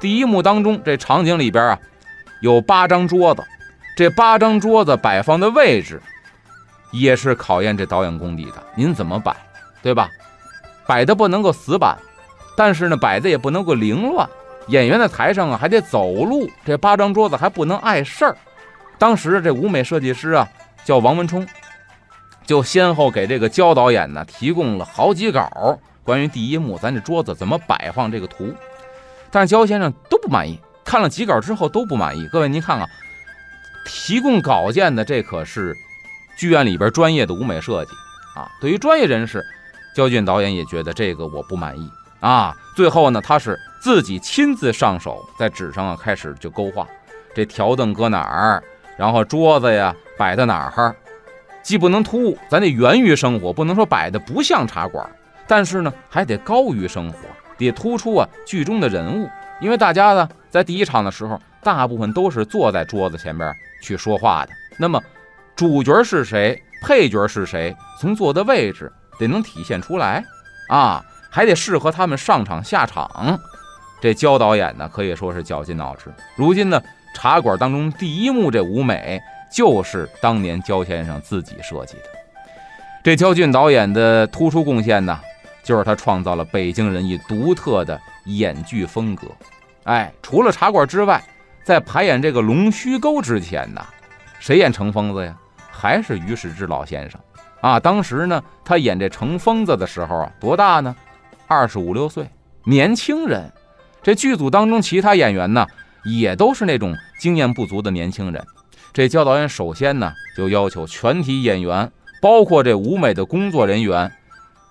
[0.00, 1.78] 第一幕当中，这场景里边啊，
[2.40, 3.44] 有八张桌子，
[3.98, 6.00] 这八张桌子摆放的位置，
[6.90, 8.62] 也是考验这导演功底的。
[8.74, 9.36] 您怎么摆，
[9.82, 10.08] 对吧？
[10.86, 11.98] 摆的不能够死板。
[12.56, 14.28] 但是呢，摆的也不能够凌乱，
[14.68, 18.36] 演员在台上啊还得走路，这八张桌子还不能碍事儿。
[18.98, 20.48] 当时这舞美设计师啊
[20.84, 21.46] 叫王文冲，
[22.46, 28.54] 就先后给这个焦导演呢提供了好几稿关于第一幕咱这桌子怎么摆放这个图，
[29.30, 32.28] 但是焦先生都不满意，看了几稿之后都不满意。
[32.28, 32.86] 各位您看啊，
[33.86, 35.74] 提供稿件的这可是
[36.36, 37.90] 剧院里边专业的舞美设计
[38.36, 39.42] 啊，对于专业人士，
[39.96, 41.90] 焦俊导演也觉得这个我不满意。
[42.24, 46.88] 啊，最后呢，他是自己亲自上手，在纸上啊开始就勾画，
[47.34, 48.64] 这条凳搁哪儿，
[48.96, 50.96] 然后桌子呀摆在哪儿，
[51.62, 55.06] 既不能突兀，咱得源于生活，不能说摆的不像茶馆，
[55.46, 57.18] 但是呢还得高于生活，
[57.58, 59.28] 得突出啊剧中的人物，
[59.60, 64.98] 因为大家呢在第一场的时候，大部分都是坐在桌子前边去说话的，那么
[65.54, 70.24] 主角是谁，配角是谁，从坐的位置得能体现出来。
[70.70, 71.04] 啊。
[71.34, 73.36] 还得适合他们上场下场，
[74.00, 76.04] 这焦导演呢可以说是绞尽脑汁。
[76.36, 76.80] 如今呢，
[77.12, 79.20] 茶馆当中第一幕这舞美
[79.52, 82.04] 就是当年焦先生自己设计的。
[83.02, 85.18] 这焦俊导演的突出贡献呢，
[85.64, 89.26] 就是他创造了北京人艺独特的演剧风格。
[89.82, 91.20] 哎，除了茶馆之外，
[91.64, 93.84] 在排演这个《龙须沟》之前呢，
[94.38, 95.36] 谁演程疯子呀？
[95.68, 97.20] 还是于世之老先生
[97.60, 97.80] 啊？
[97.80, 100.94] 当时呢，他演这程疯子的时候啊，多大呢？
[101.46, 102.28] 二十五六岁，
[102.64, 103.52] 年轻人。
[104.02, 105.66] 这剧组当中其他演员呢，
[106.04, 108.44] 也都是那种经验不足的年轻人。
[108.92, 114.12] 这教导演首先呢，就要求全体演员，包括这舞美的工作人员，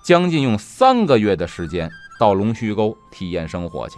[0.04, 3.96] 将近用三个月的时间到龙须沟体验生活去。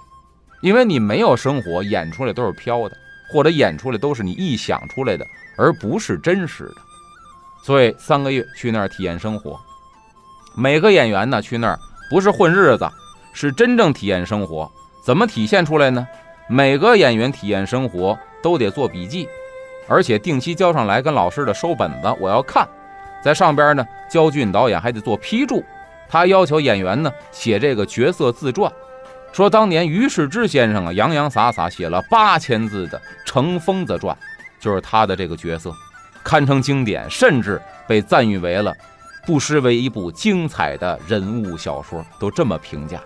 [0.62, 2.98] 因为你没有生活，演出来都是飘的，
[3.32, 5.26] 或者演出来都是你臆想出来的，
[5.58, 6.76] 而不是真实的。
[7.64, 9.60] 所以三个月去那儿体验生活，
[10.56, 11.78] 每个演员呢去那儿。
[12.10, 12.88] 不是混日子，
[13.34, 14.72] 是真正体验生活。
[15.04, 16.08] 怎么体现出来呢？
[16.48, 19.28] 每个演员体验生活都得做笔记，
[19.88, 22.68] 而且定期交上来跟老师的收本子，我要看。
[23.24, 25.64] 在上边呢，焦俊导演还得做批注。
[26.08, 28.72] 他要求演员呢写这个角色自传，
[29.34, 34.16] 说当年于世之先生啊洋洋洒洒写了八千字的《程疯子传》，
[34.64, 35.74] 就是他的这个角色，
[36.24, 38.72] 堪称经典，甚至被赞誉为了。
[39.26, 43.02] 不失为一部精彩的人物小说，都这么评价。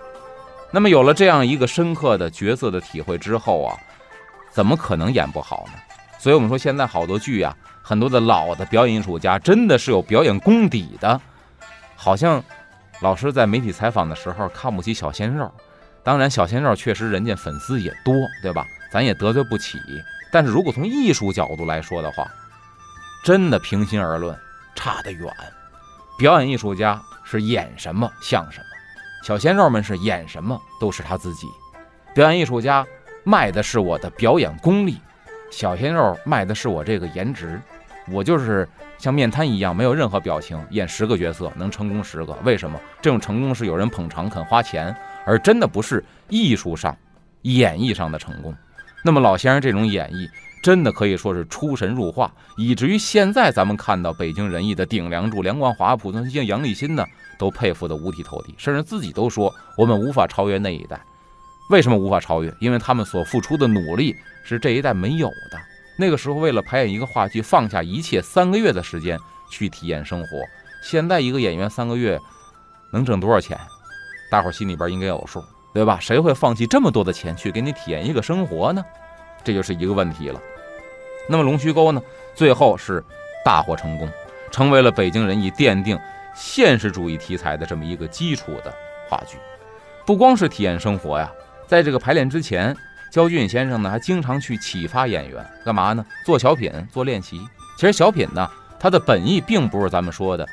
[0.71, 3.77] 那么有了这样一个深刻的角色的体会之后啊，
[4.51, 5.73] 怎么可能演不好呢？
[6.19, 11.19] 所以我们说现在好多剧啊，很多的老的表演艺术家真的是有表演功底的。
[11.95, 12.43] 好像
[13.01, 15.51] 老师在媒体采访的时候看不起小鲜肉，
[16.03, 18.65] 当然小鲜肉确实人家粉丝也多，对吧？
[18.91, 19.79] 咱也得罪不起。
[20.31, 22.29] 但是如果从艺术角度来说的话，
[23.23, 24.37] 真的平心而论，
[24.75, 25.27] 差得远。
[26.19, 28.65] 表演艺术家是演什么像什么，
[29.23, 31.47] 小鲜肉们是演什么都是他自己。
[32.13, 32.85] 表演艺术家
[33.23, 34.99] 卖的是我的表演功力，
[35.49, 37.57] 小鲜肉卖的是我这个颜值。
[38.11, 42.33] 我就是像面瘫一样，没有任何表情，演十个角色能成功十个。
[42.43, 42.77] 为什么？
[43.01, 44.93] 这种成功是有人捧场肯花钱，
[45.25, 46.97] 而真的不是艺术上、
[47.43, 48.53] 演绎上的成功。
[49.05, 50.27] 那么老先生这种演绎，
[50.61, 57.05] 真的可以说是出神入化，以至于现在咱们看到北京人艺的顶梁柱梁冠华、濮存昕、杨立新呢，
[57.37, 60.99] 都佩服得五体投地，甚至自己都说我们无法超越那一代。
[61.69, 62.53] 为什么无法超越？
[62.59, 65.59] 因为他们所付出的努力是这一代没有的。
[65.97, 69.19] 那个时候为了排演一个话剧，放下一切三个月的时间
[69.51, 70.27] 去体验生活。
[70.81, 72.19] 现在一个演员三个月
[72.91, 73.57] 能挣多少钱？
[74.31, 75.43] 大伙儿心里边应该有数，
[75.73, 75.99] 对吧？
[75.99, 78.83] 谁会放弃这么多的钱去给你体验一个生活呢？
[79.43, 80.39] 这就是一个问题了。
[81.27, 82.01] 那么《龙须沟》呢，
[82.35, 83.03] 最后是
[83.45, 84.09] 大获成功，
[84.51, 85.99] 成为了北京人艺奠定
[86.35, 88.73] 现实主义题材的这么一个基础的
[89.07, 89.37] 话剧。
[90.05, 91.31] 不光是体验生活呀，
[91.67, 92.75] 在这个排练之前，
[93.11, 96.03] 焦俊先生呢还经常去启发演员，干嘛呢？
[96.25, 97.39] 做小品，做练习。
[97.77, 98.49] 其实小品呢，
[98.79, 100.47] 它的本意并不是咱们说的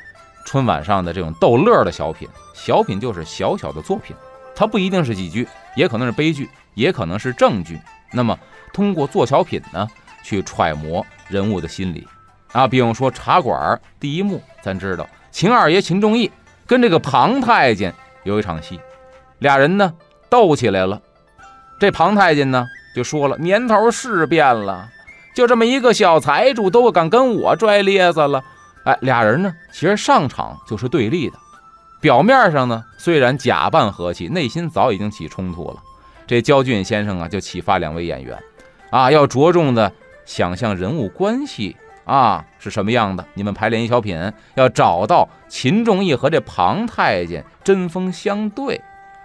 [0.45, 4.15] 春晚上的这种逗乐的小品，小品就是小小的作品，
[4.55, 7.81] 它不一定是喜剧，也可能是悲剧，也可能是正剧。
[8.13, 8.39] 那么
[8.77, 9.89] 通过做小品呢，
[10.23, 12.07] 去揣摩人物的心理
[12.53, 12.69] 啊。
[12.69, 13.59] 比方说《茶馆》
[13.99, 16.31] 第一幕，咱知道秦二爷秦仲义
[16.67, 18.79] 跟这个庞太监有一场戏，
[19.39, 19.95] 俩人呢
[20.29, 21.01] 斗起来了。
[21.81, 24.87] 这庞太监呢就说了：“年头是变了，
[25.35, 28.45] 就这么一个小财主都敢跟我拽咧子了。”
[28.85, 31.39] 哎，俩人呢其实上场就是对立的，
[31.99, 35.77] 表面上呢虽然假扮和气，内心早已经起冲突了。
[36.27, 38.39] 这焦俊先生啊就启发两位演员。
[38.91, 39.93] 啊，要着重的
[40.25, 43.27] 想象人物关系啊是什么样的？
[43.35, 48.81] 你们排练一小品，要找到秦仲义和这庞太监针锋相对，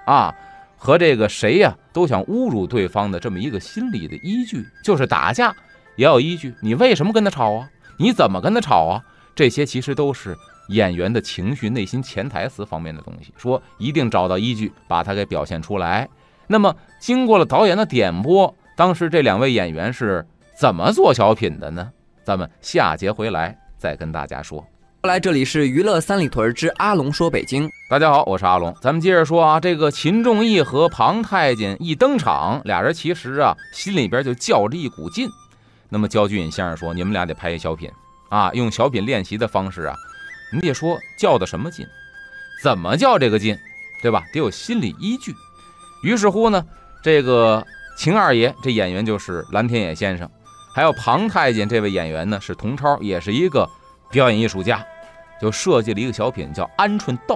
[0.05, 0.33] 啊，
[0.77, 5.55] 和这个谁呀都想侮辱对方的这么一个心理的依据，就是打架
[5.95, 6.53] 也有依据。
[6.61, 7.69] 你为什么跟他吵啊？
[7.97, 9.03] 你怎么跟他吵啊？
[9.35, 10.35] 这些其实都是
[10.69, 13.31] 演员的情绪、内心潜台词方面的东西。
[13.37, 16.09] 说一定找到依据，把它给表现出来。
[16.47, 18.55] 那么经过了导演的点拨。
[18.81, 21.91] 当时这两位演员是怎么做小品的呢？
[22.23, 24.59] 咱们下节回来再跟大家说。
[25.03, 28.75] 后来这里是娱乐三里屯之阿龙说北京，大家好，我是阿龙。
[28.81, 35.29] 咱们接着说啊，这个秦仲义和庞太监一登场，俩人其实啊心里边就较着一股劲。
[35.87, 37.87] 那么焦俊先生说，你们俩得拍一小品
[38.29, 39.95] 啊，用小品练习的方式啊，
[40.51, 41.85] 你得说较的什么劲，
[42.63, 43.55] 怎么较这个劲，
[44.01, 44.23] 对吧？
[44.33, 45.35] 得有心理依据。
[46.01, 46.65] 于是乎呢，
[47.03, 47.63] 这个。
[48.01, 50.27] 秦二爷这演员就是蓝天野先生，
[50.73, 53.69] 还有庞太监这位演员呢是童超，也是一个
[54.09, 54.83] 表演艺术家，
[55.39, 57.35] 就设计了一个小品叫《鹌鹑斗》，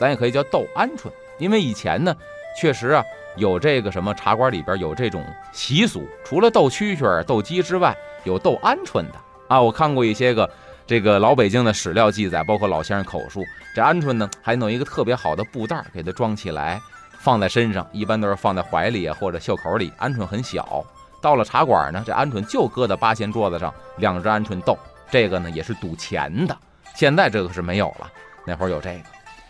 [0.00, 2.12] 咱也可以叫斗鹌鹑，因为以前呢
[2.60, 3.04] 确实啊
[3.36, 9.14] 有这个什么茶馆里边有这种习俗，除了斗蛐蛐、斗鸡之外，有斗鹌鹑的
[9.46, 9.62] 啊。
[9.62, 10.50] 我看过一些个
[10.88, 13.44] 这个老北京的史料记载，包括老先生口述，
[13.76, 16.80] 这鹌鹑呢还弄一个特别好的布袋给它装起来。
[17.22, 19.92] 放在身上，一般都是放在怀里啊，或者袖口里。
[20.00, 20.82] 鹌鹑很小，
[21.20, 24.76] 到了茶馆呢，这鹌鹑就搁在八仙桌子上，两只鹌鹑斗。
[25.10, 26.56] 这个呢也是赌钱的。
[26.94, 28.10] 现在这个是没有了，
[28.46, 29.04] 那会儿有这个。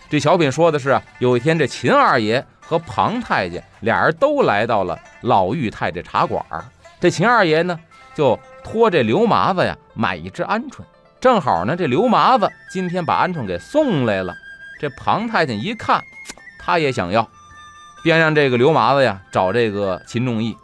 [0.09, 4.99] 这小品说的是，有一天这秦二爷和庞太监俩人都来到了。
[5.21, 6.45] 老裕泰这茶馆，
[6.99, 7.79] 这秦二爷呢
[8.15, 10.81] 就托这刘麻子呀买一只鹌鹑，
[11.21, 14.35] 正好呢这刘麻子今天把鹌鹑给送来了。
[14.81, 16.03] 这庞太监一看，
[16.59, 17.29] 他也想要。
[18.03, 20.57] 便让这个刘麻子呀找这个秦仲义，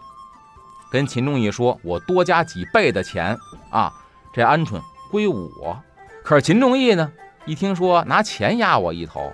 [0.90, 3.37] 跟秦仲义说：“我多加几倍的钱
[3.70, 3.92] 啊，
[4.33, 5.79] 这鹌鹑归我。”
[6.25, 7.12] 可是秦仲义呢，
[7.44, 9.31] 一听说拿钱压我一头，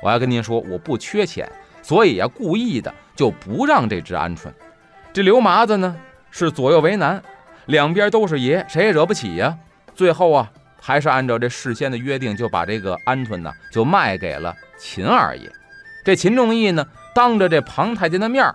[0.00, 1.50] 我要跟您说，我不缺钱，
[1.82, 4.52] 所以呀，故意的就不让这只鹌鹑。
[5.12, 5.96] 这刘麻子呢
[6.30, 7.20] 是左右为难，
[7.66, 9.58] 两边都是爷，谁也惹不起呀。
[9.96, 15.50] 最后啊，还是按照这事先的约定，就把这个鹌鹑呢就卖给了秦二爷。
[16.04, 16.86] 这秦仲义呢。
[17.20, 18.50] 当着这庞太监的面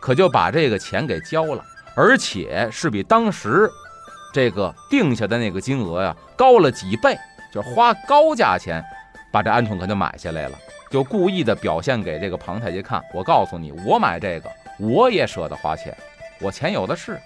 [0.00, 1.62] 可就把这个钱给交了，
[1.94, 3.70] 而且是比当时
[4.32, 7.14] 这个定下的那个金额呀高了几倍，
[7.52, 8.82] 就花高价钱
[9.30, 10.56] 把这鹌鹑可就买下来了，
[10.90, 13.02] 就故意的表现给这个庞太监看。
[13.12, 15.94] 我告诉你，我买这个我也舍得花钱，
[16.40, 17.20] 我钱有的是。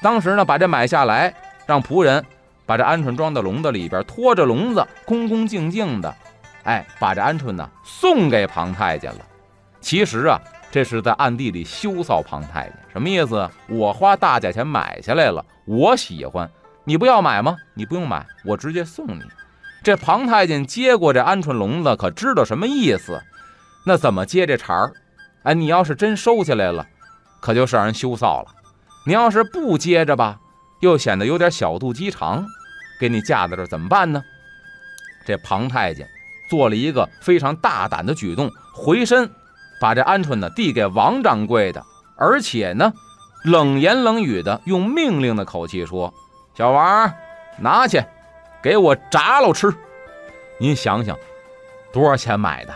[0.00, 1.34] 当时呢，把这买下来，
[1.66, 2.24] 让仆人
[2.64, 6.16] 把这鹌鹑装到笼子里边，拖着笼子，恭恭敬敬的，
[6.62, 9.18] 哎，把这鹌鹑呢送给庞太监了。
[9.84, 10.40] 其实啊，
[10.72, 13.46] 这是在暗地里羞臊庞太监，什么意思？
[13.68, 16.50] 我花大价钱买下来了，我喜欢，
[16.84, 17.54] 你不要买吗？
[17.74, 19.20] 你不用买，我直接送你。
[19.82, 23.22] 这庞太监接过这鹌鹑笼子，可知道什么意思？
[23.84, 24.90] 那怎么接这茬儿？
[25.42, 26.86] 哎，你要是真收下来了，
[27.42, 28.46] 可就是让人羞臊了；
[29.06, 30.40] 你要是不接着吧，
[30.80, 32.42] 又显得有点小肚鸡肠，
[32.98, 34.22] 给你架在这儿怎么办呢？
[35.26, 36.08] 这庞太监
[36.48, 39.30] 做了一个非常大胆的举动，回身
[39.80, 41.84] 把这鹌鹑呢递给王掌柜的，
[42.16, 42.92] 而且呢
[43.44, 46.12] 冷言冷语的用命令的口气说
[46.56, 47.12] ：“小王，
[47.58, 48.02] 拿去，
[48.62, 49.72] 给我炸了吃。”
[50.58, 51.16] 您想想，
[51.92, 52.72] 多少钱买的？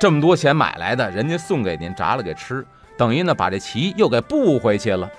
[0.00, 2.64] 这么多钱买来的，人家送给您炸了给吃，
[2.96, 5.10] 等于呢把这棋又给布回去了。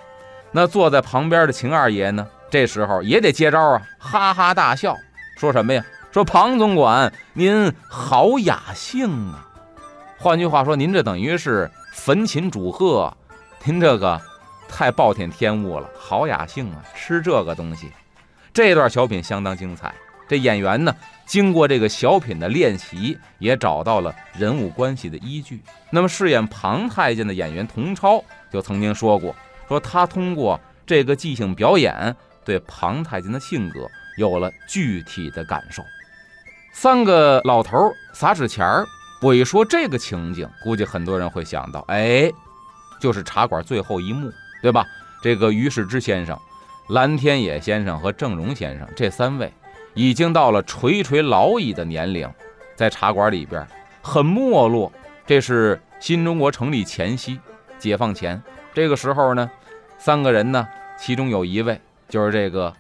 [0.52, 4.96] 那坐在旁边的秦二爷呢，这时候也得接招啊，哈哈大笑，
[5.38, 5.84] 说什么呀？
[6.12, 9.49] 说庞总管您好雅兴啊。
[10.22, 13.16] 换句话说，您这等于是焚琴煮鹤，
[13.64, 14.20] 您这个
[14.68, 17.90] 太暴殄天物了，好雅兴啊，吃这个东西。
[18.52, 19.96] 这段小品相当精彩，
[20.28, 20.94] 这演员呢？
[21.26, 25.62] 经过这个小品的练习，也找到了人物关系的依据。
[25.90, 29.34] 那么饰演庞太监的演员童超就曾经说过，
[29.70, 32.14] 说他通过这个即兴表演，
[32.44, 35.82] 对庞太监的性格有了具体的感受。
[36.74, 38.86] 三个老头儿撒纸钱儿，
[39.22, 42.32] 我一说这个情景，估计很多人会想到，哎，
[43.02, 44.86] 就是茶馆最后一幕，对吧？
[45.22, 46.40] 这个于世之先生、
[46.90, 49.52] 蓝天野先生和郑荣先生这三位。
[49.96, 52.32] 已经到了垂垂老矣的年龄，
[52.76, 53.68] 在茶馆里边
[54.02, 54.90] 很没落。
[55.26, 57.40] 这是新中国成立前夕，
[57.78, 58.42] 解放前
[58.74, 59.50] 这个时候呢，
[59.98, 60.66] 三个人呢，
[60.98, 62.74] 其中有一位就是这个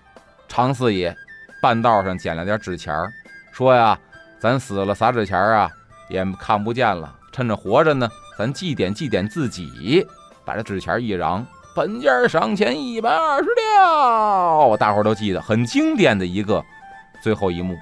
[0.48, 1.14] 常四爷，
[1.62, 3.12] 半道上捡了点纸钱儿，
[3.52, 4.00] 说呀，
[4.40, 5.70] 咱死了撒纸钱儿啊，
[6.10, 10.06] 也看不见了，趁着活着呢，咱祭奠祭奠自己，
[10.44, 11.46] 把这纸钱一扔，
[11.76, 16.64] 本家赏钱一百二十两，大伙都记得，很经典的一个。
[17.22, 17.78] 最后一幕，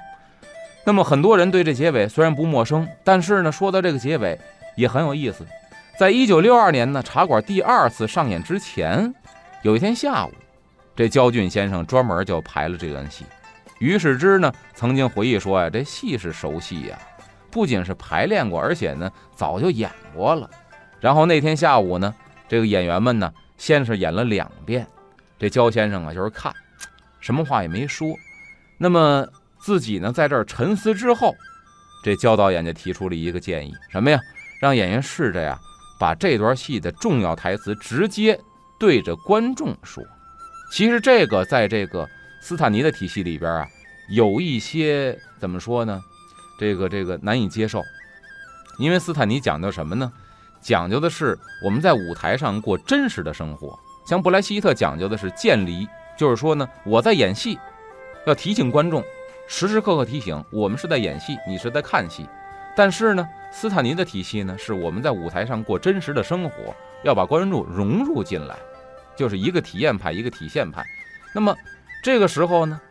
[0.84, 4.40] 那么很多人对这结尾虽然不陌生，但是呢，说到这个结尾
[4.76, 5.46] 也很有意思。
[6.00, 9.14] 在一九六二年呢，茶馆第二次上演之前，
[9.62, 10.32] 有一天下午，
[10.96, 13.26] 这焦俊先生专门就排了这段戏。
[13.78, 16.98] 于是之呢曾经回忆说呀，这戏是熟戏呀，
[17.58, 20.48] 不仅是排练过，而且呢早就演过了。
[21.00, 22.14] 然后那天下午呢，
[22.48, 24.86] 这个演员们呢先是演了两遍，
[25.40, 26.54] 这焦先生啊就是看，
[27.20, 28.08] 什么话也没说。
[28.78, 29.28] 那么
[29.58, 31.34] 自己呢，在这儿沉思之后，
[32.04, 34.20] 这焦导演就提出了一个建议，什么呀？
[34.62, 35.60] 让演员试着呀，
[36.00, 38.40] 把这段戏的重要台词直接
[38.80, 40.04] 对着观众说。
[40.72, 42.08] 其实这个在这个
[42.40, 43.68] 斯坦尼的体系里边啊，
[44.12, 46.00] 有一些怎么说呢？
[46.58, 47.84] 这个这个难以接受，
[48.80, 50.12] 因为斯坦尼讲究什么呢？
[50.60, 53.78] 讲究的是我们在舞台上过真实的生活。
[54.06, 55.88] 像布莱希特讲究的是渐离，
[56.18, 57.60] 就是说呢，我在演戏。
[58.26, 59.02] 要提醒观众，
[59.48, 62.28] 时时刻刻提醒我们是在演戏，你是在看戏。
[62.76, 68.58] 但是呢，斯坦尼的体系呢，是我们在舞台上过真实的生活，要把观众融入进来，
[69.16, 70.86] 就是一个体验派，一个体现派。
[71.34, 71.56] 那么
[72.04, 72.82] 这个时候呢，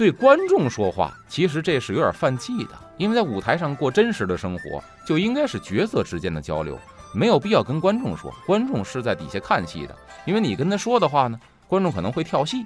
[0.00, 6.80] 对观众说话，其实这是有点犯忌的，因为在舞台上过真实的生活，就应该是角色之间的交流，
[7.12, 8.34] 没有必要跟观众说。
[8.46, 9.94] 观众是在底下看戏的，
[10.24, 12.64] 因为你跟他说的话呢，观众可能会跳戏。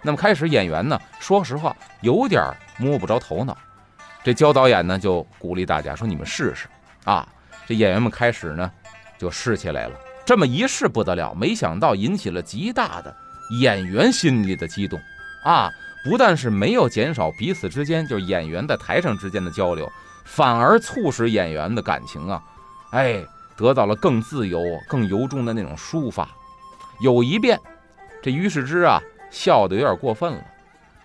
[0.00, 2.40] 那么开始演员呢，说实话有点
[2.78, 3.58] 摸不着头脑。
[4.22, 6.68] 这焦导演呢就鼓励大家说：“你们试试
[7.02, 7.26] 啊！”
[7.66, 8.70] 这演员们开始呢
[9.18, 9.98] 就试起来了。
[10.24, 13.12] 这么一试不得了，没想到引起了极大的
[13.60, 15.00] 演员心里的激动
[15.50, 15.70] 啊！
[16.04, 19.90] 不但是没有减少彼此之间就是演员在台上之间的交流，
[20.24, 22.42] 反而促使演员的感情啊，
[22.90, 23.24] 哎，
[23.56, 26.28] 得到了更自由、更由衷的那种抒发。
[27.00, 27.60] 有一遍，
[28.22, 29.00] 这于世之啊。
[29.28, 30.44] 笑的有点过分了，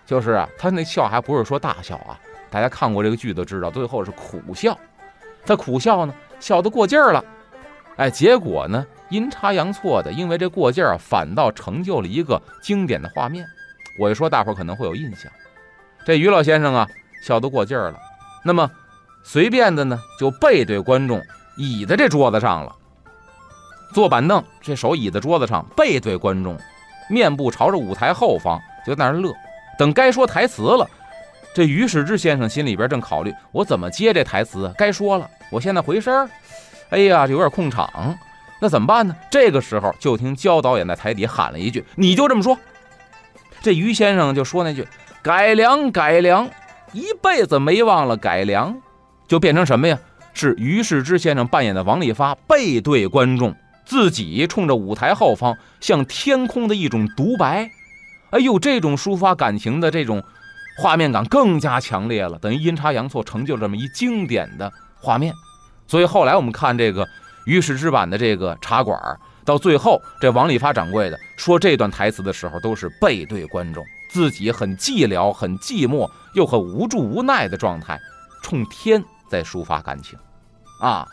[0.06, 2.18] 就是啊，他那笑还不是说大笑啊，
[2.48, 4.78] 大家看过这个剧都知道，最后是苦笑。
[5.44, 7.22] 他苦笑呢，笑得过劲儿了，
[7.96, 13.44] 哎，结果呢，阴差阳错的，因为这过劲儿，反倒成就了一个经典的画面。
[13.98, 15.30] 我一说，大伙可能会有印象。
[16.04, 16.88] 这于老先生啊，
[17.22, 17.98] 笑得过劲儿了，
[18.44, 18.70] 那么
[19.22, 21.22] 随便的呢，就背对观众，
[21.56, 22.74] 倚在这桌子上了，
[23.94, 26.58] 坐板凳，这手倚在桌子上，背对观众。
[27.08, 29.32] 面部朝着舞台后方，就在那儿乐。
[29.78, 30.88] 等该说台词了，
[31.54, 34.72] 这于世之先生心里边正考虑：我怎么接这台词？
[34.78, 36.30] 该说了，我现在回身儿，
[36.90, 38.16] 哎呀，这有点空场，
[38.60, 39.14] 那怎么办呢？
[39.30, 42.58] 这个时候，就听焦导演在台底喊了一句：“你就这么说。”
[43.62, 44.86] 这于先生就说那句
[45.22, 46.50] ：“改良，改良，
[46.92, 48.76] 一辈子没忘了改良。”
[49.28, 49.98] 就变成什么呀？
[50.34, 53.54] 是于世之先生扮演的王利发背对观众。
[53.84, 57.70] 自己冲着舞台后方，向天空的一种独白。
[58.30, 60.22] 哎呦，这种抒发感情的这种
[60.78, 65.34] 画面感更加强烈了，等于阴差阳错成就了这么一经典的画面。
[65.86, 67.06] 所以后来我们看这个
[67.44, 68.98] 于世之版的这个茶馆，
[69.44, 77.98] 到最后这王利发掌柜的说这段台词的时候，都是背对观众，自己很寂寥、很寂寞又很无助无奈的状态，
[78.42, 80.18] 冲天在抒发感情。
[80.80, 81.06] 啊，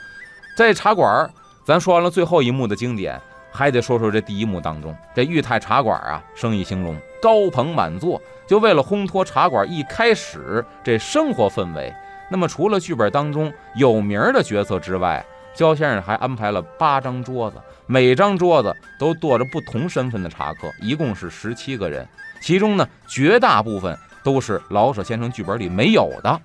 [0.56, 1.30] 在茶馆，
[1.66, 3.20] 咱说完了最后一幕的经典，
[3.52, 11.94] 还得说说这第一幕当中，这裕泰茶馆啊，生意兴隆，高朋满座，就为了烘托茶馆一开始这生活氛围。
[12.32, 15.26] 那么除了剧本当中有名的角色之外，
[15.60, 22.08] 焦先生还安排了八张桌子，每张桌子都坐着不同身份的茶客，一共是十七个人，
[22.40, 26.42] 其中呢，绝大部分都是老舍先生剧本里没有的，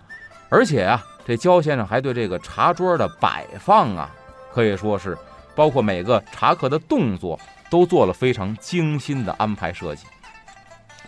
[0.49, 1.01] 而且啊。
[1.25, 4.11] 这焦先生还对这个茶桌的摆放啊，
[4.53, 5.17] 可以说是
[5.55, 7.39] 包括每个茶客的动作
[7.71, 10.05] 都做了非常精心的安排设计。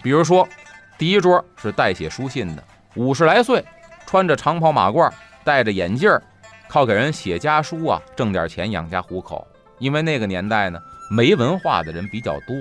[0.01, 0.49] 比如说，
[0.97, 2.63] 第一桌是代写书信的，
[2.95, 3.63] 五十来岁，
[4.07, 6.09] 穿着长袍马褂，戴着眼镜，
[6.69, 9.47] 靠给人写家书啊，挣点钱养家糊口。
[9.79, 12.57] 因为那个年代呢，没文化的人比较多，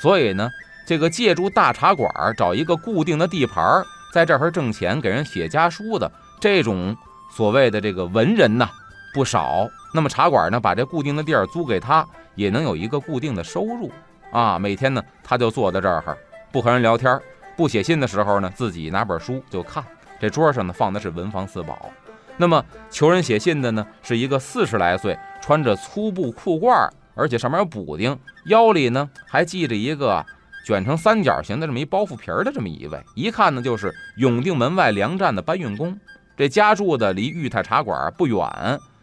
[0.00, 0.50] 所以呢，
[0.84, 3.82] 这个借助大茶馆找一个固定的地盘，
[4.12, 6.10] 在这儿挣钱，给人写家书的。
[6.40, 6.96] 这种
[7.30, 8.68] 所谓的这个文人呢
[9.14, 13.90] 不少，那么茶馆呢把这固定的地儿租给他，也能有一个固定的收入
[14.32, 14.58] 啊。
[14.58, 16.18] 每天呢他就坐在这儿，
[16.52, 17.18] 不和人聊天，
[17.56, 19.84] 不写信的时候呢自己拿本书就看。
[20.20, 21.90] 这桌上呢放的是文房四宝。
[22.36, 30.24] 那么求人写信的呢是一个四十来岁，穿着粗布裤褂，而且上面有补丁，腰里呢还系着一个。
[30.66, 35.96] 卷成三角形的这么一包袱皮儿的这么一位，一看呢就是永定门外粮站的搬运工。
[36.36, 38.36] 这家住的离裕泰茶馆不远，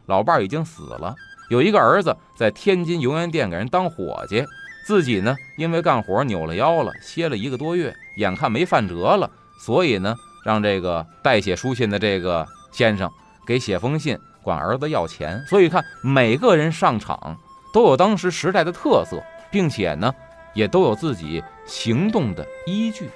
[0.08, 1.16] 老伴儿已经死了，
[1.50, 4.46] 有一个儿子在天津油盐店给人当伙计，
[4.86, 10.14] 自己呢因为干活扭了腰了，歇了一个多月，眼看没饭辙了，所以呢
[10.44, 13.10] 让这个代写书信的这个先生
[13.46, 15.44] 给写封信，管儿子要钱。
[15.48, 17.38] 所以看每个人上场
[17.74, 19.22] 都有当时时代的特色，
[19.52, 20.14] 并且呢。
[20.56, 23.10] 也都有自己行动的依据，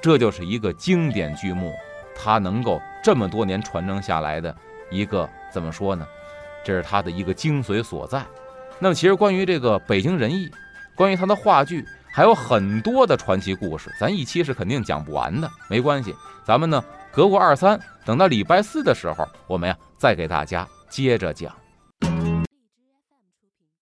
[0.00, 1.72] 这就是一个经典剧目，
[2.14, 4.54] 它能够这么多年传承下来的
[4.92, 6.06] 一个怎么说呢？
[6.64, 8.24] 这是它的一个精髓所在。
[8.78, 10.48] 那么，其实关于这个北京人艺，
[10.94, 15.50] 关于它的话剧，还有很多的传奇故事，咱一期是肯定讲不完的。
[15.68, 16.14] 没关系，
[16.44, 16.80] 咱们呢
[17.10, 21.63] 隔过二三，等到礼拜四的时候，我们呀再给大家接着讲。